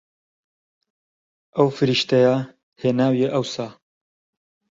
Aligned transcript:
ئەو 1.55 1.67
فریشتەیە 1.77 2.35
هێناویە 2.81 3.27
ئەوسا 3.33 3.67